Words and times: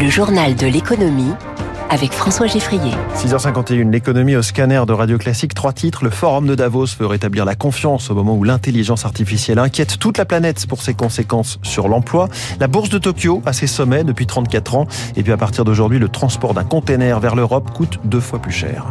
Le 0.00 0.08
journal 0.08 0.54
de 0.54 0.66
l'économie 0.66 1.34
avec 1.90 2.12
François 2.12 2.46
Geffrier. 2.46 2.92
6h51, 3.16 3.90
l'économie 3.90 4.34
au 4.34 4.40
scanner 4.40 4.80
de 4.86 4.94
Radio 4.94 5.18
Classique. 5.18 5.52
Trois 5.52 5.74
titres. 5.74 6.04
Le 6.04 6.08
forum 6.08 6.46
de 6.46 6.54
Davos 6.54 6.86
veut 6.98 7.04
rétablir 7.04 7.44
la 7.44 7.54
confiance 7.54 8.10
au 8.10 8.14
moment 8.14 8.34
où 8.34 8.42
l'intelligence 8.42 9.04
artificielle 9.04 9.58
inquiète 9.58 9.98
toute 9.98 10.16
la 10.16 10.24
planète 10.24 10.66
pour 10.66 10.80
ses 10.80 10.94
conséquences 10.94 11.58
sur 11.62 11.86
l'emploi. 11.86 12.30
La 12.60 12.66
bourse 12.66 12.88
de 12.88 12.96
Tokyo 12.96 13.42
à 13.44 13.52
ses 13.52 13.66
sommets 13.66 14.02
depuis 14.02 14.26
34 14.26 14.74
ans. 14.74 14.86
Et 15.16 15.22
puis 15.22 15.32
à 15.32 15.36
partir 15.36 15.66
d'aujourd'hui, 15.66 15.98
le 15.98 16.08
transport 16.08 16.54
d'un 16.54 16.64
container 16.64 17.20
vers 17.20 17.36
l'Europe 17.36 17.70
coûte 17.70 18.00
deux 18.04 18.20
fois 18.20 18.38
plus 18.38 18.52
cher. 18.52 18.86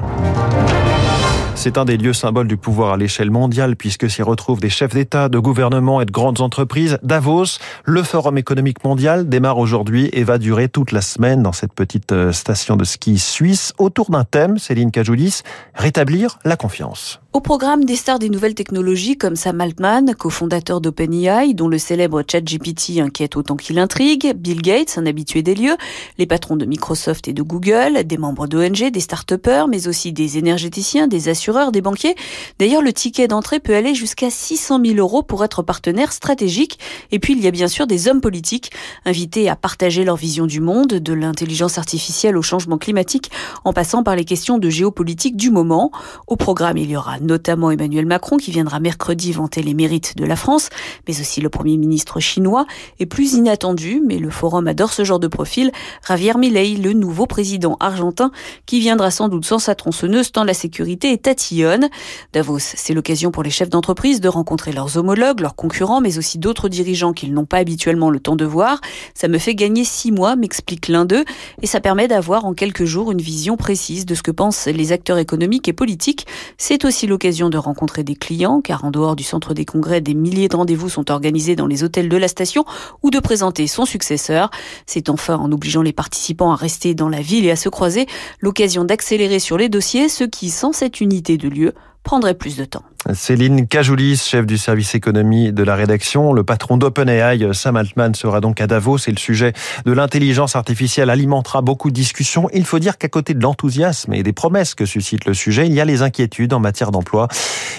C'est 1.59 1.77
un 1.77 1.83
des 1.83 1.97
lieux 1.97 2.13
symboles 2.13 2.47
du 2.47 2.55
pouvoir 2.55 2.93
à 2.93 2.97
l'échelle 2.97 3.31
mondiale 3.31 3.75
puisque 3.75 4.09
s'y 4.09 4.21
retrouvent 4.21 4.61
des 4.61 4.69
chefs 4.69 4.93
d'État, 4.93 5.27
de 5.27 5.39
gouvernement 5.39 5.99
et 5.99 6.05
de 6.05 6.11
grandes 6.11 6.39
entreprises. 6.39 6.97
Davos, 7.03 7.59
le 7.83 8.01
Forum 8.01 8.37
économique 8.37 8.81
mondial, 8.85 9.27
démarre 9.27 9.57
aujourd'hui 9.57 10.09
et 10.13 10.23
va 10.23 10.37
durer 10.37 10.69
toute 10.69 10.93
la 10.93 11.01
semaine 11.01 11.43
dans 11.43 11.51
cette 11.51 11.73
petite 11.73 12.13
euh, 12.13 12.31
station 12.31 12.77
de 12.77 12.85
ski 12.85 13.19
suisse 13.19 13.73
autour 13.77 14.09
d'un 14.09 14.23
thème, 14.23 14.57
Céline 14.57 14.89
Cajoulis, 14.89 15.41
rétablir 15.75 16.39
la 16.45 16.55
confiance. 16.55 17.19
Au 17.31 17.41
programme 17.41 17.85
des 17.85 17.95
stars 17.95 18.17
des 18.17 18.27
nouvelles 18.27 18.55
technologies 18.55 19.15
comme 19.15 19.35
Sam 19.35 19.61
Altman, 19.61 20.15
cofondateur 20.15 20.81
d'OpenAI, 20.81 21.53
dont 21.53 21.67
le 21.67 21.77
célèbre 21.77 22.23
ChatGPT 22.27 23.01
inquiète 23.01 23.37
autant 23.37 23.55
qu'il 23.55 23.77
intrigue, 23.77 24.33
Bill 24.35 24.63
Gates, 24.63 24.97
un 24.97 25.05
habitué 25.05 25.43
des 25.43 25.53
lieux, 25.53 25.77
les 26.17 26.25
patrons 26.25 26.55
de 26.55 26.65
Microsoft 26.65 27.27
et 27.27 27.33
de 27.33 27.43
Google, 27.43 28.03
des 28.03 28.17
membres 28.17 28.47
d'ONG, 28.47 28.89
des 28.89 28.99
start 28.99 29.31
mais 29.69 29.87
aussi 29.87 30.11
des 30.11 30.39
énergéticiens, 30.39 31.05
des 31.07 31.29
assureurs, 31.29 31.71
des 31.71 31.81
banquiers. 31.81 32.15
D'ailleurs, 32.57 32.81
le 32.81 32.93
ticket 32.93 33.27
d'entrée 33.27 33.59
peut 33.59 33.75
aller 33.75 33.93
jusqu'à 33.93 34.31
600 34.31 34.79
000 34.83 34.97
euros 34.97 35.21
pour 35.21 35.43
être 35.43 35.61
partenaire 35.61 36.13
stratégique. 36.13 36.79
Et 37.11 37.19
puis, 37.19 37.33
il 37.33 37.41
y 37.41 37.47
a 37.47 37.51
bien 37.51 37.67
sûr 37.67 37.85
des 37.85 38.07
hommes 38.07 38.21
politiques 38.21 38.71
invités 39.05 39.49
à 39.49 39.55
partager 39.55 40.03
leur 40.03 40.15
vision 40.15 40.47
du 40.47 40.61
monde, 40.61 40.87
de 40.87 41.13
l'intelligence 41.13 41.77
artificielle 41.77 42.37
au 42.37 42.41
changement 42.41 42.79
climatique, 42.79 43.29
en 43.65 43.71
passant 43.71 44.01
par 44.01 44.15
les 44.15 44.25
questions 44.25 44.57
de 44.57 44.69
géopolitique 44.71 45.37
du 45.37 45.51
moment. 45.51 45.91
Au 46.25 46.35
programme, 46.35 46.77
il 46.77 46.89
y 46.89 46.97
aura 46.97 47.18
notamment 47.21 47.71
Emmanuel 47.71 48.05
Macron 48.05 48.37
qui 48.37 48.51
viendra 48.51 48.79
mercredi 48.79 49.31
vanter 49.31 49.61
les 49.61 49.73
mérites 49.73 50.15
de 50.17 50.25
la 50.25 50.35
France, 50.35 50.69
mais 51.07 51.19
aussi 51.19 51.41
le 51.41 51.49
Premier 51.49 51.77
ministre 51.77 52.19
chinois, 52.19 52.65
et 52.99 53.05
plus 53.05 53.33
inattendu, 53.33 54.01
mais 54.05 54.17
le 54.17 54.29
forum 54.29 54.67
adore 54.67 54.93
ce 54.93 55.03
genre 55.03 55.19
de 55.19 55.27
profil, 55.27 55.71
Javier 56.07 56.33
Milei, 56.37 56.75
le 56.75 56.93
nouveau 56.93 57.25
président 57.25 57.77
argentin, 57.79 58.31
qui 58.65 58.79
viendra 58.79 59.11
sans 59.11 59.29
doute 59.29 59.45
sans 59.45 59.59
sa 59.59 59.75
tronçonneuse 59.75 60.31
tant 60.31 60.43
la 60.43 60.53
sécurité 60.53 61.11
est 61.11 61.23
tatillonne. 61.23 61.89
Davos, 62.33 62.59
c'est 62.59 62.93
l'occasion 62.93 63.31
pour 63.31 63.43
les 63.43 63.49
chefs 63.49 63.69
d'entreprise 63.69 64.21
de 64.21 64.29
rencontrer 64.29 64.71
leurs 64.71 64.97
homologues, 64.97 65.39
leurs 65.39 65.55
concurrents, 65.55 66.01
mais 66.01 66.17
aussi 66.17 66.37
d'autres 66.37 66.69
dirigeants 66.69 67.13
qu'ils 67.13 67.33
n'ont 67.33 67.45
pas 67.45 67.57
habituellement 67.57 68.09
le 68.09 68.19
temps 68.19 68.35
de 68.35 68.45
voir. 68.45 68.81
Ça 69.13 69.27
me 69.27 69.37
fait 69.37 69.55
gagner 69.55 69.83
six 69.83 70.11
mois, 70.11 70.35
m'explique 70.35 70.87
l'un 70.87 71.05
d'eux, 71.05 71.25
et 71.61 71.67
ça 71.67 71.79
permet 71.79 72.07
d'avoir 72.07 72.45
en 72.45 72.53
quelques 72.53 72.85
jours 72.85 73.11
une 73.11 73.21
vision 73.21 73.57
précise 73.57 74.05
de 74.05 74.15
ce 74.15 74.23
que 74.23 74.31
pensent 74.31 74.67
les 74.67 74.91
acteurs 74.91 75.17
économiques 75.17 75.67
et 75.67 75.73
politiques. 75.73 76.27
C'est 76.57 76.85
aussi 76.85 77.07
l'occasion 77.09 77.49
de 77.49 77.57
rencontrer 77.57 78.03
des 78.03 78.15
clients, 78.15 78.61
car 78.61 78.85
en 78.85 78.91
dehors 78.91 79.17
du 79.17 79.23
centre 79.23 79.53
des 79.53 79.65
congrès, 79.65 79.99
des 79.99 80.13
milliers 80.13 80.47
de 80.47 80.55
rendez-vous 80.55 80.87
sont 80.87 81.11
organisés 81.11 81.57
dans 81.57 81.67
les 81.67 81.83
hôtels 81.83 82.07
de 82.07 82.15
la 82.17 82.29
station, 82.29 82.63
ou 83.03 83.09
de 83.11 83.19
présenter 83.19 83.67
son 83.67 83.85
successeur. 83.85 84.49
C'est 84.85 85.09
enfin, 85.09 85.35
en 85.35 85.51
obligeant 85.51 85.81
les 85.81 85.93
participants 85.93 86.51
à 86.51 86.55
rester 86.55 86.93
dans 86.93 87.09
la 87.09 87.21
ville 87.21 87.45
et 87.45 87.51
à 87.51 87.55
se 87.57 87.67
croiser, 87.67 88.07
l'occasion 88.39 88.85
d'accélérer 88.85 89.39
sur 89.39 89.57
les 89.57 89.67
dossiers, 89.67 90.07
ce 90.07 90.23
qui, 90.23 90.49
sans 90.49 90.71
cette 90.71 91.01
unité 91.01 91.37
de 91.37 91.49
lieu, 91.49 91.73
prendrait 92.03 92.33
plus 92.33 92.57
de 92.57 92.65
temps. 92.65 92.83
Céline 93.13 93.67
Cajoulis, 93.67 94.17
chef 94.17 94.45
du 94.45 94.57
service 94.57 94.93
économie 94.93 95.53
de 95.53 95.63
la 95.63 95.75
rédaction. 95.75 96.33
Le 96.33 96.43
patron 96.43 96.77
d'OpenAI, 96.77 97.53
Sam 97.53 97.77
Altman, 97.77 98.13
sera 98.13 98.41
donc 98.41 98.59
à 98.61 98.67
Davos 98.67 98.97
et 99.07 99.11
le 99.11 99.17
sujet 99.17 99.53
de 99.85 99.91
l'intelligence 99.91 100.55
artificielle 100.55 101.09
alimentera 101.09 101.61
beaucoup 101.61 101.89
de 101.89 101.95
discussions. 101.95 102.49
Il 102.53 102.65
faut 102.65 102.79
dire 102.79 102.97
qu'à 102.97 103.07
côté 103.07 103.33
de 103.33 103.41
l'enthousiasme 103.41 104.13
et 104.13 104.23
des 104.23 104.33
promesses 104.33 104.75
que 104.75 104.85
suscite 104.85 105.25
le 105.25 105.33
sujet, 105.33 105.67
il 105.67 105.73
y 105.73 105.79
a 105.79 105.85
les 105.85 106.01
inquiétudes 106.01 106.53
en 106.53 106.59
matière 106.59 106.91
d'emploi. 106.91 107.27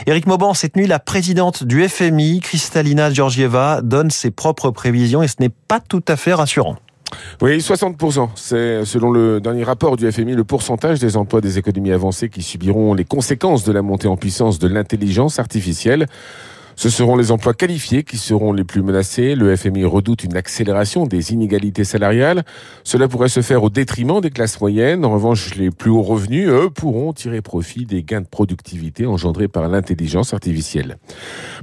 Éric 0.06 0.26
Mauban, 0.26 0.54
cette 0.54 0.76
nuit, 0.76 0.86
la 0.86 0.98
présidente 0.98 1.64
du 1.64 1.86
FMI, 1.86 2.40
Kristalina 2.40 3.12
Georgieva, 3.12 3.80
donne 3.82 4.10
ses 4.10 4.30
propres 4.30 4.70
prévisions 4.70 5.22
et 5.22 5.28
ce 5.28 5.36
n'est 5.40 5.50
pas 5.50 5.80
tout 5.80 6.04
à 6.08 6.16
fait 6.16 6.32
rassurant. 6.32 6.76
Oui, 7.40 7.58
60%. 7.58 8.28
C'est, 8.34 8.84
selon 8.84 9.10
le 9.10 9.40
dernier 9.40 9.64
rapport 9.64 9.96
du 9.96 10.10
FMI, 10.10 10.34
le 10.34 10.44
pourcentage 10.44 10.98
des 10.98 11.16
emplois 11.16 11.40
des 11.40 11.58
économies 11.58 11.92
avancées 11.92 12.28
qui 12.28 12.42
subiront 12.42 12.94
les 12.94 13.04
conséquences 13.04 13.64
de 13.64 13.72
la 13.72 13.82
montée 13.82 14.08
en 14.08 14.16
puissance 14.16 14.58
de 14.58 14.68
l'intelligence 14.68 15.38
artificielle. 15.38 16.06
Ce 16.80 16.88
seront 16.88 17.16
les 17.16 17.30
emplois 17.30 17.52
qualifiés 17.52 18.04
qui 18.04 18.16
seront 18.16 18.54
les 18.54 18.64
plus 18.64 18.82
menacés. 18.82 19.34
Le 19.34 19.54
FMI 19.54 19.84
redoute 19.84 20.24
une 20.24 20.34
accélération 20.34 21.04
des 21.04 21.34
inégalités 21.34 21.84
salariales. 21.84 22.42
Cela 22.84 23.06
pourrait 23.06 23.28
se 23.28 23.42
faire 23.42 23.62
au 23.62 23.68
détriment 23.68 24.22
des 24.22 24.30
classes 24.30 24.58
moyennes. 24.62 25.04
En 25.04 25.12
revanche, 25.12 25.56
les 25.56 25.70
plus 25.70 25.90
hauts 25.90 26.00
revenus, 26.00 26.48
eux, 26.48 26.70
pourront 26.70 27.12
tirer 27.12 27.42
profit 27.42 27.84
des 27.84 28.02
gains 28.02 28.22
de 28.22 28.26
productivité 28.26 29.04
engendrés 29.04 29.46
par 29.46 29.68
l'intelligence 29.68 30.32
artificielle. 30.32 30.96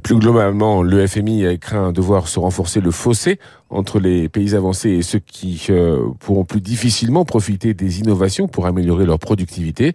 Plus 0.04 0.18
globalement, 0.18 0.84
le 0.84 1.08
FMI 1.08 1.58
craint 1.58 1.92
de 1.92 2.00
voir 2.00 2.28
se 2.28 2.38
renforcer 2.38 2.80
le 2.80 2.92
fossé 2.92 3.40
entre 3.70 4.00
les 4.00 4.30
pays 4.30 4.56
avancés 4.56 4.92
et 4.92 5.02
ceux 5.02 5.20
qui 5.20 5.68
euh, 5.70 6.08
pourront 6.20 6.46
plus 6.46 6.62
difficilement 6.62 7.26
profiter 7.26 7.74
des 7.74 8.00
innovations 8.00 8.48
pour 8.48 8.66
améliorer 8.66 9.06
leur 9.06 9.20
productivité. 9.20 9.94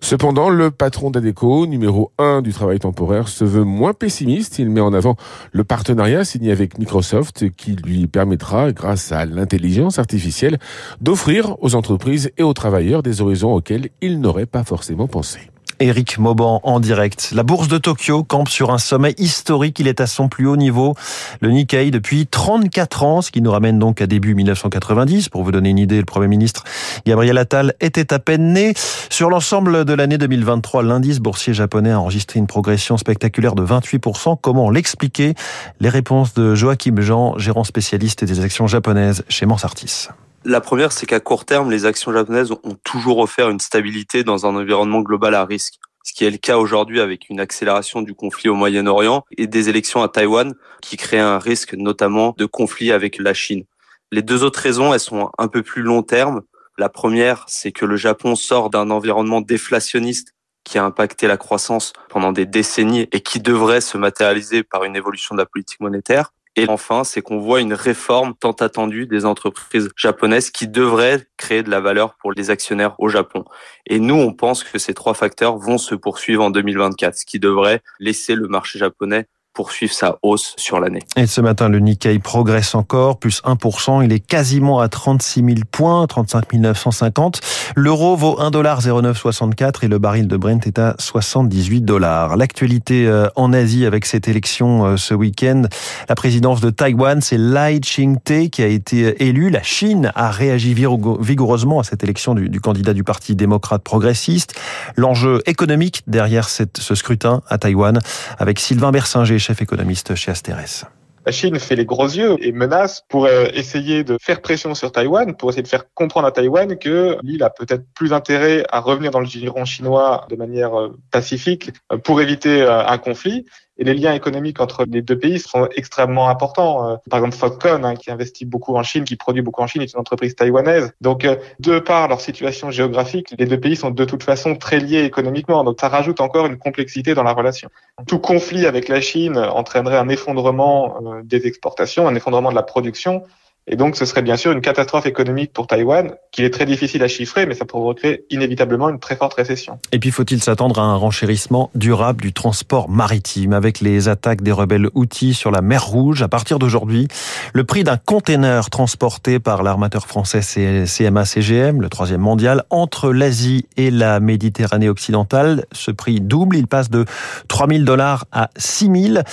Cependant, 0.00 0.48
le 0.50 0.70
patron 0.70 1.10
d'ADECO, 1.10 1.66
numéro 1.66 2.12
1 2.18 2.42
du 2.42 2.52
travail 2.52 2.78
temporaire, 2.78 3.28
se 3.28 3.44
veut 3.44 3.64
moins 3.64 3.92
pessimiste. 3.92 4.58
Il 4.58 4.70
met 4.70 4.80
en 4.80 4.92
avant 4.92 5.16
le 5.52 5.64
partenariat 5.64 6.24
signé 6.24 6.52
avec 6.52 6.78
Microsoft 6.78 7.50
qui 7.56 7.72
lui 7.72 8.06
permettra, 8.06 8.72
grâce 8.72 9.10
à 9.12 9.26
l'intelligence 9.26 9.98
artificielle, 9.98 10.58
d'offrir 11.00 11.56
aux 11.60 11.74
entreprises 11.74 12.30
et 12.38 12.42
aux 12.42 12.52
travailleurs 12.54 13.02
des 13.02 13.20
horizons 13.20 13.54
auxquels 13.54 13.88
ils 14.00 14.20
n'auraient 14.20 14.46
pas 14.46 14.64
forcément 14.64 15.08
pensé. 15.08 15.40
Eric 15.80 16.18
Mauban 16.18 16.60
en 16.62 16.80
direct. 16.80 17.32
La 17.34 17.42
bourse 17.42 17.68
de 17.68 17.78
Tokyo 17.78 18.24
campe 18.24 18.48
sur 18.48 18.70
un 18.70 18.78
sommet 18.78 19.14
historique. 19.18 19.78
Il 19.78 19.88
est 19.88 20.00
à 20.00 20.06
son 20.06 20.28
plus 20.28 20.46
haut 20.46 20.56
niveau, 20.56 20.94
le 21.40 21.50
Nikkei, 21.50 21.90
depuis 21.90 22.26
34 22.26 23.02
ans, 23.02 23.22
ce 23.22 23.30
qui 23.30 23.42
nous 23.42 23.50
ramène 23.50 23.78
donc 23.78 24.00
à 24.00 24.06
début 24.06 24.34
1990. 24.34 25.28
Pour 25.28 25.42
vous 25.42 25.52
donner 25.52 25.70
une 25.70 25.78
idée, 25.78 25.98
le 25.98 26.04
Premier 26.04 26.28
ministre 26.28 26.64
Gabriel 27.06 27.38
Attal 27.38 27.74
était 27.80 28.12
à 28.12 28.18
peine 28.18 28.52
né. 28.52 28.74
Sur 29.10 29.30
l'ensemble 29.30 29.84
de 29.84 29.92
l'année 29.92 30.18
2023, 30.18 30.82
l'indice 30.82 31.20
boursier 31.20 31.54
japonais 31.54 31.92
a 31.92 32.00
enregistré 32.00 32.38
une 32.38 32.46
progression 32.46 32.96
spectaculaire 32.96 33.54
de 33.54 33.64
28%. 33.64 34.36
Comment 34.40 34.70
l'expliquer? 34.70 35.34
Les 35.80 35.88
réponses 35.88 36.34
de 36.34 36.54
Joachim 36.54 37.00
Jean, 37.00 37.38
gérant 37.38 37.64
spécialiste 37.64 38.24
des 38.24 38.40
actions 38.40 38.66
japonaises 38.66 39.24
chez 39.28 39.46
Mansartis. 39.46 40.08
La 40.44 40.60
première, 40.60 40.92
c'est 40.92 41.06
qu'à 41.06 41.18
court 41.18 41.44
terme, 41.44 41.70
les 41.70 41.84
actions 41.84 42.12
japonaises 42.12 42.52
ont 42.52 42.76
toujours 42.84 43.18
offert 43.18 43.50
une 43.50 43.58
stabilité 43.58 44.22
dans 44.22 44.46
un 44.46 44.54
environnement 44.54 45.00
global 45.00 45.34
à 45.34 45.44
risque. 45.44 45.74
Ce 46.04 46.12
qui 46.12 46.24
est 46.24 46.30
le 46.30 46.38
cas 46.38 46.58
aujourd'hui 46.58 47.00
avec 47.00 47.28
une 47.28 47.40
accélération 47.40 48.02
du 48.02 48.14
conflit 48.14 48.48
au 48.48 48.54
Moyen-Orient 48.54 49.24
et 49.36 49.46
des 49.46 49.68
élections 49.68 50.02
à 50.02 50.08
Taïwan 50.08 50.54
qui 50.80 50.96
créent 50.96 51.18
un 51.18 51.38
risque 51.38 51.74
notamment 51.74 52.34
de 52.38 52.46
conflit 52.46 52.92
avec 52.92 53.18
la 53.18 53.34
Chine. 53.34 53.64
Les 54.12 54.22
deux 54.22 54.44
autres 54.44 54.60
raisons, 54.60 54.94
elles 54.94 55.00
sont 55.00 55.30
un 55.38 55.48
peu 55.48 55.62
plus 55.62 55.82
long 55.82 56.02
terme. 56.02 56.42
La 56.78 56.88
première, 56.88 57.44
c'est 57.48 57.72
que 57.72 57.84
le 57.84 57.96
Japon 57.96 58.36
sort 58.36 58.70
d'un 58.70 58.90
environnement 58.90 59.40
déflationniste 59.40 60.34
qui 60.64 60.78
a 60.78 60.84
impacté 60.84 61.26
la 61.26 61.36
croissance 61.36 61.92
pendant 62.08 62.30
des 62.30 62.46
décennies 62.46 63.08
et 63.10 63.20
qui 63.20 63.40
devrait 63.40 63.80
se 63.80 63.98
matérialiser 63.98 64.62
par 64.62 64.84
une 64.84 64.96
évolution 64.96 65.34
de 65.34 65.40
la 65.40 65.46
politique 65.46 65.80
monétaire. 65.80 66.32
Et 66.56 66.68
enfin, 66.68 67.04
c'est 67.04 67.22
qu'on 67.22 67.38
voit 67.38 67.60
une 67.60 67.74
réforme 67.74 68.34
tant 68.34 68.52
attendue 68.52 69.06
des 69.06 69.24
entreprises 69.24 69.90
japonaises 69.96 70.50
qui 70.50 70.66
devrait 70.68 71.26
créer 71.36 71.62
de 71.62 71.70
la 71.70 71.80
valeur 71.80 72.14
pour 72.16 72.32
les 72.32 72.50
actionnaires 72.50 72.94
au 72.98 73.08
Japon. 73.08 73.44
Et 73.86 74.00
nous, 74.00 74.16
on 74.16 74.32
pense 74.32 74.64
que 74.64 74.78
ces 74.78 74.94
trois 74.94 75.14
facteurs 75.14 75.56
vont 75.56 75.78
se 75.78 75.94
poursuivre 75.94 76.42
en 76.42 76.50
2024, 76.50 77.16
ce 77.16 77.26
qui 77.26 77.38
devrait 77.38 77.82
laisser 78.00 78.34
le 78.34 78.48
marché 78.48 78.78
japonais 78.78 79.26
poursuivre 79.58 79.92
sa 79.92 80.18
hausse 80.22 80.54
sur 80.56 80.78
l'année. 80.78 81.00
Et 81.16 81.26
ce 81.26 81.40
matin, 81.40 81.68
le 81.68 81.80
Nikkei 81.80 82.20
progresse 82.20 82.76
encore, 82.76 83.18
plus 83.18 83.42
1%. 83.42 84.04
Il 84.04 84.12
est 84.12 84.20
quasiment 84.20 84.78
à 84.78 84.88
36 84.88 85.42
000 85.44 85.56
points, 85.68 86.06
35 86.06 86.52
950. 86.52 87.40
L'euro 87.74 88.14
vaut 88.14 88.36
1,0964 88.38 89.82
et 89.82 89.88
le 89.88 89.98
baril 89.98 90.28
de 90.28 90.36
Brent 90.36 90.64
est 90.64 90.78
à 90.78 90.94
78 91.00 91.80
dollars. 91.80 92.36
L'actualité 92.36 93.08
euh, 93.08 93.26
en 93.34 93.52
Asie 93.52 93.84
avec 93.84 94.06
cette 94.06 94.28
élection 94.28 94.86
euh, 94.86 94.96
ce 94.96 95.12
week-end, 95.12 95.64
la 96.08 96.14
présidence 96.14 96.60
de 96.60 96.70
Taïwan, 96.70 97.20
c'est 97.20 97.36
Lai 97.36 97.80
Ching-te 97.82 98.46
qui 98.46 98.62
a 98.62 98.66
été 98.68 99.06
euh, 99.06 99.20
élu. 99.20 99.50
La 99.50 99.64
Chine 99.64 100.12
a 100.14 100.30
réagi 100.30 100.72
vigoureusement 100.72 101.80
à 101.80 101.82
cette 101.82 102.04
élection 102.04 102.36
du, 102.36 102.60
candidat 102.60 102.94
du 102.94 103.02
Parti 103.02 103.34
démocrate 103.34 103.82
progressiste. 103.82 104.54
L'enjeu 104.94 105.42
économique 105.46 106.02
derrière 106.06 106.48
ce 106.48 106.94
scrutin 106.94 107.42
à 107.48 107.58
Taïwan 107.58 107.98
avec 108.38 108.60
Sylvain 108.60 108.92
Bersinger, 108.92 109.40
chef 109.48 109.62
économiste 109.62 110.14
chez 110.14 110.30
Asterès. 110.30 110.84
La 111.24 111.32
Chine 111.32 111.58
fait 111.58 111.74
les 111.74 111.86
gros 111.86 112.06
yeux 112.06 112.36
et 112.40 112.52
menace 112.52 113.02
pour 113.08 113.24
euh, 113.24 113.46
essayer 113.54 114.04
de 114.04 114.18
faire 114.20 114.42
pression 114.42 114.74
sur 114.74 114.92
Taïwan, 114.92 115.34
pour 115.34 115.48
essayer 115.48 115.62
de 115.62 115.68
faire 115.68 115.84
comprendre 115.94 116.26
à 116.26 116.32
Taïwan 116.32 116.76
que 116.78 117.16
l'île 117.22 117.42
a 117.42 117.48
peut-être 117.48 117.84
plus 117.94 118.12
intérêt 118.12 118.64
à 118.70 118.80
revenir 118.80 119.10
dans 119.10 119.20
le 119.20 119.26
giron 119.26 119.64
chinois 119.64 120.26
de 120.28 120.36
manière 120.36 120.78
euh, 120.78 120.98
pacifique 121.10 121.70
euh, 121.92 121.96
pour 121.96 122.20
éviter 122.20 122.62
un 122.62 122.98
conflit 122.98 123.46
Et 123.78 123.84
les 123.84 123.94
liens 123.94 124.12
économiques 124.12 124.60
entre 124.60 124.84
les 124.88 125.02
deux 125.02 125.18
pays 125.18 125.38
sont 125.38 125.68
extrêmement 125.76 126.28
importants. 126.28 126.88
Euh, 126.88 126.96
par 127.08 127.20
exemple, 127.20 127.36
Foxconn, 127.36 127.84
hein, 127.84 127.94
qui 127.94 128.10
investit 128.10 128.44
beaucoup 128.44 128.76
en 128.76 128.82
Chine, 128.82 129.04
qui 129.04 129.16
produit 129.16 129.42
beaucoup 129.42 129.62
en 129.62 129.66
Chine, 129.66 129.82
est 129.82 129.92
une 129.92 130.00
entreprise 130.00 130.34
taïwanaise. 130.34 130.92
Donc, 131.00 131.24
euh, 131.24 131.36
de 131.60 131.78
par 131.78 132.08
leur 132.08 132.20
situation 132.20 132.70
géographique, 132.70 133.34
les 133.38 133.46
deux 133.46 133.60
pays 133.60 133.76
sont 133.76 133.90
de 133.90 134.04
toute 134.04 134.24
façon 134.24 134.56
très 134.56 134.80
liés 134.80 135.04
économiquement. 135.04 135.62
Donc, 135.62 135.78
ça 135.80 135.88
rajoute 135.88 136.20
encore 136.20 136.46
une 136.46 136.58
complexité 136.58 137.14
dans 137.14 137.22
la 137.22 137.32
relation. 137.32 137.68
Tout 138.06 138.18
conflit 138.18 138.66
avec 138.66 138.88
la 138.88 139.00
Chine 139.00 139.38
entraînerait 139.38 139.98
un 139.98 140.08
effondrement 140.08 140.96
euh, 140.96 141.22
des 141.22 141.46
exportations, 141.46 142.08
un 142.08 142.14
effondrement 142.16 142.50
de 142.50 142.56
la 142.56 142.64
production 142.64 143.22
et 143.70 143.76
donc, 143.76 143.96
ce 143.96 144.04
serait 144.06 144.22
bien 144.22 144.36
sûr 144.36 144.52
une 144.52 144.62
catastrophe 144.62 145.06
économique 145.06 145.52
pour 145.52 145.66
Taïwan, 145.66 146.12
qu'il 146.32 146.44
est 146.44 146.50
très 146.50 146.64
difficile 146.64 147.02
à 147.02 147.08
chiffrer, 147.08 147.44
mais 147.44 147.54
ça 147.54 147.66
provoquerait 147.66 148.22
inévitablement 148.30 148.88
une 148.88 148.98
très 148.98 149.16
forte 149.16 149.34
récession. 149.34 149.78
Et 149.92 149.98
puis, 149.98 150.10
faut-il 150.10 150.42
s'attendre 150.42 150.80
à 150.80 150.84
un 150.84 150.96
renchérissement 150.96 151.70
durable 151.74 152.22
du 152.22 152.32
transport 152.32 152.88
maritime 152.88 153.52
avec 153.52 153.80
les 153.80 154.08
attaques 154.08 154.42
des 154.42 154.52
rebelles 154.52 154.88
outils 154.94 155.34
sur 155.34 155.50
la 155.50 155.60
mer 155.60 155.84
Rouge 155.84 156.22
À 156.22 156.28
partir 156.28 156.58
d'aujourd'hui, 156.58 157.08
le 157.52 157.64
prix 157.64 157.84
d'un 157.84 157.98
container 157.98 158.70
transporté 158.70 159.38
par 159.38 159.62
l'armateur 159.62 160.06
français 160.06 160.40
CMA-CGM, 160.40 161.82
le 161.82 161.88
troisième 161.88 162.20
mondial, 162.20 162.64
entre 162.70 163.12
l'Asie 163.12 163.66
et 163.76 163.90
la 163.90 164.18
Méditerranée 164.20 164.88
occidentale, 164.88 165.66
ce 165.72 165.90
prix 165.90 166.20
double. 166.20 166.56
Il 166.56 166.66
passe 166.66 166.88
de 166.88 167.04
3000 167.48 167.84
dollars 167.84 168.24
à 168.32 168.48
6000. 168.56 169.24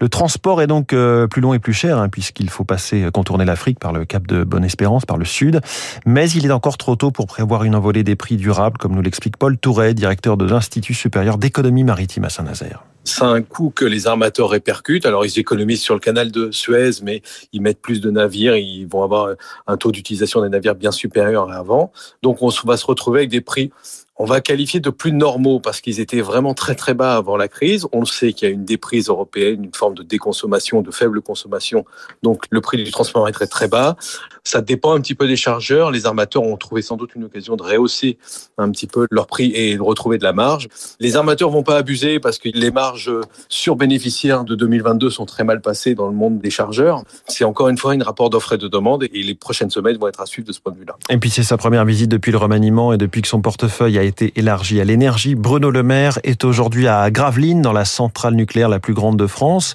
Le 0.00 0.08
transport 0.08 0.62
est 0.62 0.66
donc 0.66 0.92
euh, 0.92 1.26
plus 1.26 1.42
long 1.42 1.52
et 1.52 1.58
plus 1.58 1.74
cher, 1.74 1.98
hein, 1.98 2.08
puisqu'il 2.08 2.48
faut 2.48 2.64
passer, 2.64 3.06
contourner 3.12 3.44
l'Afrique 3.44 3.78
par 3.82 3.92
le 3.92 4.04
cap 4.04 4.26
de 4.26 4.44
Bonne-Espérance, 4.44 5.04
par 5.04 5.18
le 5.18 5.24
sud. 5.24 5.60
Mais 6.06 6.30
il 6.30 6.46
est 6.46 6.52
encore 6.52 6.78
trop 6.78 6.94
tôt 6.94 7.10
pour 7.10 7.26
prévoir 7.26 7.64
une 7.64 7.74
envolée 7.74 8.04
des 8.04 8.14
prix 8.14 8.36
durables, 8.36 8.78
comme 8.78 8.94
nous 8.94 9.02
l'explique 9.02 9.36
Paul 9.36 9.58
Touret, 9.58 9.92
directeur 9.92 10.36
de 10.36 10.46
l'Institut 10.46 10.94
supérieur 10.94 11.36
d'économie 11.36 11.84
maritime 11.84 12.24
à 12.24 12.30
Saint-Nazaire. 12.30 12.84
C'est 13.04 13.24
un 13.24 13.42
coût 13.42 13.72
que 13.74 13.84
les 13.84 14.06
armateurs 14.06 14.50
répercutent. 14.50 15.06
Alors, 15.06 15.26
ils 15.26 15.38
économisent 15.38 15.82
sur 15.82 15.94
le 15.94 16.00
canal 16.00 16.30
de 16.30 16.52
Suez, 16.52 17.02
mais 17.02 17.22
ils 17.52 17.60
mettent 17.60 17.80
plus 17.80 18.00
de 18.00 18.10
navires. 18.12 18.56
Ils 18.56 18.86
vont 18.86 19.02
avoir 19.02 19.34
un 19.66 19.76
taux 19.76 19.90
d'utilisation 19.90 20.40
des 20.42 20.48
navires 20.48 20.76
bien 20.76 20.92
supérieur 20.92 21.50
à 21.50 21.56
avant. 21.56 21.90
Donc, 22.22 22.42
on 22.42 22.50
va 22.64 22.76
se 22.76 22.86
retrouver 22.86 23.20
avec 23.20 23.30
des 23.30 23.40
prix 23.40 23.72
on 24.18 24.24
va 24.24 24.40
qualifier 24.40 24.78
de 24.78 24.90
plus 24.90 25.12
normaux 25.12 25.58
parce 25.58 25.80
qu'ils 25.80 25.98
étaient 25.98 26.20
vraiment 26.20 26.54
très 26.54 26.74
très 26.74 26.94
bas 26.94 27.16
avant 27.16 27.36
la 27.36 27.48
crise. 27.48 27.86
On 27.92 28.04
sait 28.04 28.32
qu'il 28.32 28.48
y 28.48 28.50
a 28.50 28.54
une 28.54 28.64
déprise 28.64 29.08
européenne, 29.08 29.64
une 29.64 29.74
forme 29.74 29.94
de 29.94 30.02
déconsommation, 30.02 30.82
de 30.82 30.90
faible 30.90 31.22
consommation. 31.22 31.84
Donc 32.22 32.44
le 32.50 32.60
prix 32.60 32.82
du 32.82 32.90
transport 32.90 33.26
est 33.28 33.32
très 33.32 33.46
très 33.46 33.68
bas. 33.68 33.96
Ça 34.44 34.60
dépend 34.60 34.92
un 34.94 35.00
petit 35.00 35.14
peu 35.14 35.26
des 35.26 35.36
chargeurs. 35.36 35.90
Les 35.90 36.04
armateurs 36.04 36.42
ont 36.42 36.56
trouvé 36.56 36.82
sans 36.82 36.96
doute 36.96 37.14
une 37.14 37.24
occasion 37.24 37.56
de 37.56 37.62
rehausser 37.62 38.18
un 38.58 38.70
petit 38.70 38.86
peu 38.86 39.06
leur 39.10 39.26
prix 39.26 39.52
et 39.54 39.76
de 39.76 39.82
retrouver 39.82 40.18
de 40.18 40.24
la 40.24 40.32
marge. 40.32 40.68
Les 41.00 41.16
armateurs 41.16 41.50
vont 41.50 41.62
pas 41.62 41.76
abuser 41.76 42.20
parce 42.20 42.38
que 42.38 42.50
les 42.52 42.70
marges 42.70 43.10
sur-bénéficiaires 43.48 44.44
de 44.44 44.54
2022 44.54 45.10
sont 45.10 45.26
très 45.26 45.44
mal 45.44 45.62
passées 45.62 45.94
dans 45.94 46.08
le 46.08 46.14
monde 46.14 46.38
des 46.38 46.50
chargeurs. 46.50 47.02
C'est 47.28 47.44
encore 47.44 47.68
une 47.70 47.78
fois 47.78 47.92
un 47.92 48.02
rapport 48.02 48.30
d'offre 48.30 48.52
et 48.52 48.58
de 48.58 48.68
demande 48.68 49.04
et 49.04 49.22
les 49.22 49.34
prochaines 49.34 49.70
semaines 49.70 49.96
vont 49.96 50.08
être 50.08 50.20
à 50.20 50.26
suivre 50.26 50.46
de 50.46 50.52
ce 50.52 50.60
point 50.60 50.72
de 50.72 50.78
vue-là. 50.78 50.96
Et 51.08 51.16
puis 51.16 51.30
c'est 51.30 51.42
sa 51.42 51.56
première 51.56 51.84
visite 51.84 52.10
depuis 52.10 52.30
le 52.30 52.38
remaniement 52.38 52.92
et 52.92 52.98
depuis 52.98 53.22
que 53.22 53.28
son 53.28 53.40
portefeuille 53.40 53.98
a 53.98 54.01
été 54.02 54.32
élargi 54.36 54.80
à 54.80 54.84
l'énergie. 54.84 55.34
Bruno 55.34 55.70
Le 55.70 55.82
Maire 55.82 56.18
est 56.24 56.44
aujourd'hui 56.44 56.88
à 56.88 57.10
Gravelines, 57.10 57.62
dans 57.62 57.72
la 57.72 57.84
centrale 57.84 58.34
nucléaire 58.34 58.68
la 58.68 58.80
plus 58.80 58.94
grande 58.94 59.16
de 59.18 59.26
France, 59.26 59.74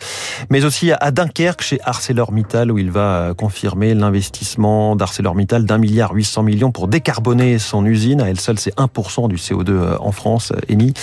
mais 0.50 0.66
aussi 0.66 0.92
à 0.92 1.12
Dunkerque, 1.12 1.62
chez 1.62 1.80
ArcelorMittal, 1.84 2.72
où 2.72 2.78
il 2.78 2.92
va 2.92 3.34
confirmer 3.38 3.94
l'investissement 3.94 4.96
d'ArcelorMittal 4.96 5.66
d'un 5.66 5.78
milliard 5.78 6.14
800 6.14 6.44
millions 6.44 6.72
pour 6.72 6.88
décarboner 6.88 7.60
son 7.60 7.86
usine. 7.86 8.22
À 8.22 8.30
elle 8.30 8.40
seule, 8.40 8.60
c'est 8.60 8.76
1% 8.78 9.28
du 9.28 9.36
CO2 9.36 9.70
euh, 9.70 9.98
en 10.00 10.12
France 10.12 10.52
euh, 10.52 10.60
émis, 10.68 10.94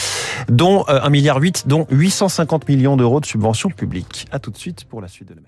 dont 0.48 0.84
1 0.88 1.06
euh, 1.06 1.10
milliard 1.10 1.38
8, 1.38 1.64
dont 1.66 1.86
850 1.90 2.68
millions 2.68 2.96
d'euros 2.96 3.20
de 3.20 3.26
subventions 3.26 3.70
publiques. 3.70 4.26
À 4.32 4.38
tout 4.38 4.50
de 4.50 4.56
suite 4.56 4.84
pour 4.84 5.00
la 5.00 5.08
suite 5.08 5.28
de 5.28 5.34
la 5.34 5.40